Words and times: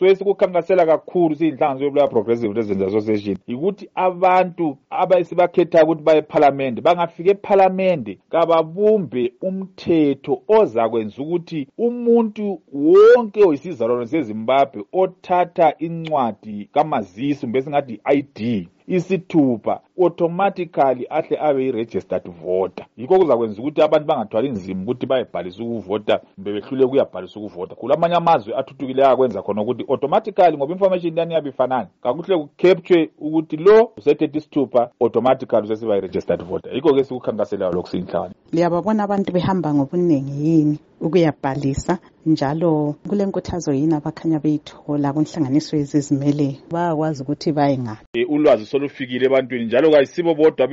so 0.00 0.06
esikukhankasela 0.12 0.84
kakhulu 0.86 1.34
siyinhlanganiso 1.34 1.84
yobuloya 1.84 2.08
progressive 2.14 2.52
residence 2.60 2.88
association 2.92 3.34
yikuthi 3.50 3.84
abantu 4.06 4.66
abesibakhethayo 5.02 5.84
ukuthi 5.86 6.04
baye 6.06 6.18
ephalamende 6.24 6.78
bangafika 6.86 7.30
ephalamende 7.36 8.12
kababumbe 8.32 9.22
umthetho 9.48 10.34
ozakwenza 10.58 11.16
ukuthi 11.24 11.60
umuntu 11.86 12.44
wonke 12.86 13.40
oyisizalwane 13.48 14.06
sezimbabwe 14.12 14.80
othatha 15.02 15.66
incwadi 15.86 16.54
kamazisi 16.74 17.40
kumbe 17.42 17.58
singathi 17.64 17.94
i-i 18.10 18.20
d 18.36 18.68
isithupha 18.86 19.80
automatically 20.04 21.06
ahle 21.10 21.38
abe 21.40 21.64
i-registered 21.68 22.22
voter 22.44 22.86
yikho 22.96 23.18
kuzakwenza 23.18 23.60
ukuthi 23.62 23.82
abantu 23.82 24.06
bangathwali 24.06 24.48
nzima 24.50 24.82
ukuthi 24.82 25.06
bayibhalise 25.06 25.62
ukuvota 25.62 26.20
mbe 26.38 26.52
behluleke 26.54 26.86
ukuyabhalisa 26.86 27.40
ukuvota 27.40 27.74
khulu 27.74 27.94
amanye 27.94 28.14
amazwe 28.16 28.54
athuthukileyo 28.54 29.08
akwenza 29.10 29.42
khona 29.42 29.62
ukuthi 29.62 29.84
automatically 29.90 30.56
ngoba 30.56 30.70
i-information 30.72 31.16
yani 31.18 31.30
iyabe 31.34 31.48
ifanani 31.50 31.88
ngakuhle 32.00 32.38
kukhepthwe 32.38 33.10
ukuthi 33.18 33.56
lo 33.56 33.90
usethethe 33.98 34.38
isithupha 34.38 34.90
automatically 35.00 35.62
usesiba 35.66 35.96
i-registered 35.98 36.42
voter 36.46 36.70
yikho-ke 36.74 37.04
sikukhankaselayo 37.04 37.72
lokhu 37.72 37.88
siyinhlakani 37.90 38.34
liyababona 38.54 39.00
abantu 39.02 39.32
behamba 39.34 39.74
ngobuningi 39.74 40.36
yini 40.46 40.78
ukuyabhalisa 41.00 41.98
njalo 42.26 42.94
kule 43.08 43.26
nkuthazo 43.26 43.72
yini 43.72 43.94
abakhanya 43.94 44.38
beyithola 44.42 45.12
kunhlanganiso 45.12 45.72
yezizimele 45.76 46.48
bayakwazi 46.72 47.18
ukuthi 47.22 47.50
baye 47.52 47.76
ngaphi 47.84 48.04
eh, 48.18 48.30
ulwazi 48.30 48.64
solufikile 48.66 49.24
ebantwini 49.26 49.64
njalo 49.66 49.90
kayisibo 49.90 50.34
bodwa 50.34 50.64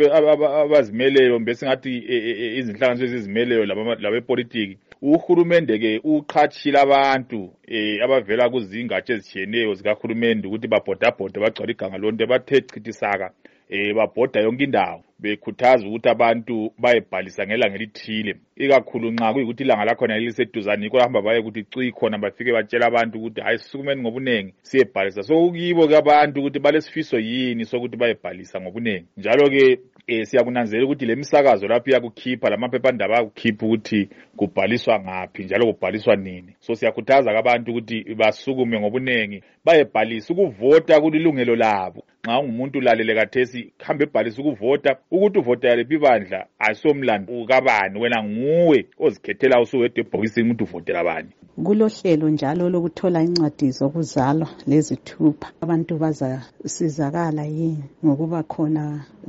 abazimeleyo 0.64 1.40
mbe 1.40 1.54
singathi 1.56 1.90
e, 1.90 2.16
e, 2.28 2.32
e, 2.44 2.46
izinhlanganiso 2.60 3.06
ezizimeleyo 3.08 3.66
labepolitiki 4.04 4.78
uhulumende 5.02 5.80
ke 5.80 5.92
uqhatshile 6.04 6.78
abantu 6.86 7.42
eh 7.68 8.00
abavela 8.06 8.50
kuzingatsha 8.50 9.14
ezitshiyeneyo 9.14 9.70
zikahulumende 9.78 10.44
ukuthi 10.48 10.68
babhodabhode 10.72 11.38
bagcwala 11.44 11.72
iganga 11.76 11.98
lonke 12.02 12.26
bathe 12.32 12.58
chithisaka 12.72 13.28
eh 13.76 13.94
babhoda 13.94 14.42
yonke 14.42 14.64
indawo 14.64 15.04
bekhuthaza 15.20 15.88
ukuthi 15.88 16.10
abantu 16.10 16.74
bayebhalisa 16.78 17.46
ngelanga 17.48 17.76
elithile 17.80 18.36
ikakhulu 18.56 19.10
nxa 19.18 19.34
kuyikuthi 19.34 19.64
ilanga 19.66 19.86
lakhona 19.90 20.20
liseduzane 20.22 20.84
yikho 20.86 21.00
hamba 21.02 21.22
baye 21.26 21.40
ukuthi 21.42 21.64
cwi 21.74 21.90
khona 21.92 22.18
bafike 22.22 22.52
batshela 22.54 22.86
abantu 22.88 23.18
ukuthi 23.18 23.42
hayi 23.42 23.58
sukumeni 23.58 24.02
ngobuningi 24.06 24.54
siyebhalisa 24.62 25.24
so 25.26 25.50
kuyibo-ke 25.50 25.96
abantu 25.98 26.38
ukuthi 26.42 26.60
balesifiso 26.62 27.18
yini 27.20 27.66
sokuthi 27.66 27.98
bayebhalisa 27.98 28.62
ngobuningi 28.62 29.06
njalo-ke 29.18 29.80
eh 30.08 30.26
siyakunanzelela 30.26 30.86
ukuthi 30.86 31.06
le 31.06 31.16
misakazo 31.16 31.68
lapho 31.68 31.90
iyakukhipha 31.90 32.50
la 32.50 32.58
maphephandaba 32.58 33.14
ayakukhipha 33.16 33.66
ukuthi 33.66 34.10
kubhaliswa 34.36 35.00
ngaphi 35.00 35.44
njalo 35.44 35.66
kubhaliswa 35.74 36.16
nini 36.16 36.52
so 36.60 36.76
siyakhuthaza-ke 36.76 37.38
abantu 37.40 37.72
ukuthi 37.72 37.98
basukume 38.16 38.76
ngobuningi 38.84 39.40
bayebhalisa 39.66 40.28
ukuvota 40.36 41.00
kulilungelo 41.02 41.56
labo 41.56 42.04
nxa 42.24 42.36
ungumuntu 42.40 42.76
ulalele 42.84 43.14
kathesi 43.16 43.72
hambe 43.80 44.04
ebhalisa 44.04 44.42
ukuvota 44.44 44.98
ukuthi 45.12 45.38
uvota 45.40 45.66
yaliphi 45.72 45.96
ibandla 45.96 46.40
asomlando 46.60 47.46
kabani 47.48 47.96
wena 48.00 48.20
nguwe 48.28 48.80
ozikhethela 49.00 49.56
usuwedwa 49.64 50.00
ebhokisini 50.04 50.52
ukuthi 50.52 50.64
uvotela 50.68 51.04
bani 51.04 51.32
Kulohlelo 51.66 52.30
njalo 52.30 52.64
lokuthola 52.70 53.20
incwadi 53.24 53.68
zokuzalwa 53.78 54.50
lezithupha. 54.68 55.48
Abantu 55.64 55.94
bazasizakala 56.02 57.44
yini 57.56 57.84
ngokuba 58.06 58.40
khona 58.52 58.84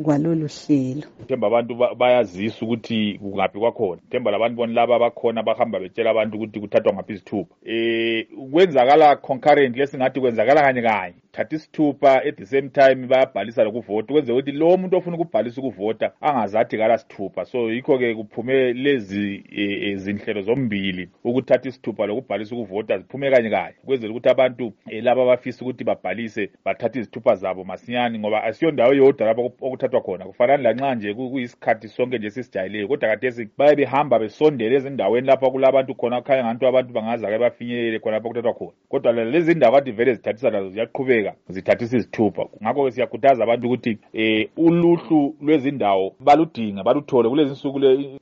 kwalolu 0.05 0.47
hlelo? 0.55 1.05
Themba 1.29 1.47
abantu 1.51 1.73
bayazisa 2.01 2.59
ukuthi 2.65 2.99
kungaphi 3.21 3.59
kwakhona. 3.61 4.01
Themba 4.11 4.29
labantu 4.33 4.57
bona 4.57 4.73
laba 4.79 4.95
abakhona 4.97 5.41
bahamba 5.47 5.77
betshela 5.83 6.09
abantu 6.11 6.33
ukuthi 6.37 6.59
kuthathwa 6.63 6.91
ngaphi 6.95 7.13
izithupha. 7.15 7.53
Eh 7.77 8.19
kwenzakala 8.53 9.07
concurrent 9.27 9.75
lesingathi 9.79 10.19
kwenzakala 10.23 10.61
kanye 10.65 10.83
kanye 10.89 11.19
thathisithupha 11.35 12.21
at 12.29 12.37
the 12.37 12.47
same 12.47 12.69
time 12.71 12.95
bayabhalisa 13.09 13.65
lokuvota 13.65 14.13
kwenzeka 14.13 14.35
ukuthi 14.39 14.53
lowo 14.53 14.77
muntu 14.77 14.97
ofuna 14.97 15.17
ukubhalisa 15.17 15.61
ukuvota 15.63 16.13
angazathi 16.21 16.79
kala 16.79 16.99
sithupha 16.99 17.45
so 17.45 17.71
yikho-ke 17.73 18.15
kuphume 18.15 18.73
lezi 18.73 19.45
e, 19.57 19.65
e, 19.91 19.97
zinhlelo 19.97 20.43
zombili 20.43 21.09
ukuthatha 21.25 21.69
isithupha 21.69 22.07
lokubhalisa 22.07 22.57
ukuvota 22.57 22.99
ziphume 22.99 23.31
kanye 23.31 23.51
kanye 23.51 23.75
kwenzela 23.85 24.11
ukuthi 24.11 24.29
abantu 24.29 24.73
e, 24.89 25.01
laba 25.01 25.23
abafisa 25.23 25.63
ukuthi 25.65 25.85
babhalise 25.85 26.51
bathathe 26.65 26.99
izithupha 26.99 27.35
zabo 27.35 27.65
masinyane 27.65 28.19
ngoba 28.19 28.45
asiyo 28.45 28.71
ndawo 28.71 28.95
yodwa 28.95 29.27
lapho 29.27 29.45
okuthathwa 29.61 30.01
khona 30.01 30.25
kufanani 30.25 30.63
lanxa 30.63 30.95
nje 30.95 31.15
kuyisikhathi 31.15 31.89
sonke 31.89 32.19
nje 32.19 32.31
sisijayileyo 32.31 32.89
kodwa 32.89 33.09
kathesi 33.09 33.49
baye 33.59 33.77
behamba 33.77 34.19
besondele 34.19 34.77
ezindaweni 34.77 35.27
lapho 35.27 35.51
kula 35.51 35.73
bantu 35.73 35.95
khona 35.95 36.21
kukhanya 36.21 36.43
ngani 36.43 36.55
ukuthi 36.57 36.69
abantu 36.69 36.93
bangazake 36.93 37.39
bafinyelele 37.39 37.99
khona 37.99 38.17
lapho 38.17 38.29
okuthathwa 38.29 38.55
khona 38.55 38.73
kodwa 38.89 39.13
lezi 39.13 39.55
ndawo 39.55 39.75
kade 39.75 39.91
vele 39.91 40.15
zithathisa 40.15 40.51
lazo 40.51 40.69
ziyaqhubeka 40.71 41.24
Afrika 41.29 41.53
zithathisa 41.53 41.97
izithupha 41.97 42.43
ngakho-ke 42.63 42.91
siyakhuthaza 42.95 43.41
abantu 43.45 43.65
ukuthi 43.67 43.93
eh 44.25 44.43
uluhlu 44.65 45.21
lwezindawo 45.47 46.07
baludinga 46.27 46.81
baluthole 46.87 47.27
kulezi 47.33 47.53
nsuku 47.53 48.21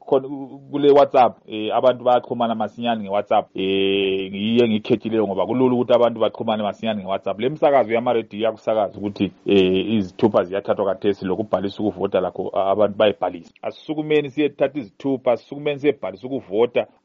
kule 0.71 0.89
WhatsApp 0.99 1.35
eh 1.57 1.69
abantu 1.79 2.03
bayaxhumana 2.07 2.55
masinyane 2.63 3.01
ngeWhatsApp 3.05 3.47
eh 3.55 4.31
ngiye 4.31 4.65
ngikhethileyo 4.69 5.25
ngoba 5.27 5.47
kulula 5.49 5.75
ukuthi 5.77 5.93
abantu 5.99 6.19
baxhumane 6.25 6.63
masinyane 6.69 7.01
ngeWhatsApp 7.03 7.39
le 7.43 7.49
msakazo 7.55 7.91
yamarediyo 7.97 8.39
iyakusakaza 8.41 8.95
ukuthi 8.99 9.27
eh 9.47 9.93
izithupha 9.97 10.41
ziyathathwa 10.47 10.84
kathesi 10.91 11.23
lokubhalisa 11.29 11.79
ukuvota 11.83 12.19
lakho 12.25 12.43
abantu 12.73 12.95
bayibhalise 13.01 13.53
asisukumeni 13.67 14.29
siyethatha 14.34 14.77
izithupha 14.81 15.29
asisukumeni 15.33 15.79
siyebhalisa 15.81 16.25
ukuvota 16.27 16.83